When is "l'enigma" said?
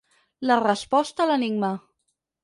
1.31-1.69